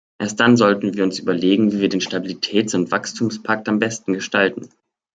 [0.17, 4.67] Erst dann sollten wir uns überlegen, wie wir den Stabilitäts- und Wachstumspakt am besten gestalten.